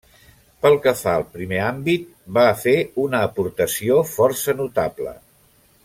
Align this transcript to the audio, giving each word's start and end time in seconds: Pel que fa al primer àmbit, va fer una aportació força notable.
Pel 0.65 0.77
que 0.85 0.93
fa 1.01 1.11
al 1.17 1.25
primer 1.35 1.59
àmbit, 1.65 2.09
va 2.39 2.45
fer 2.63 2.75
una 3.05 3.21
aportació 3.29 4.01
força 4.15 4.57
notable. 4.65 5.17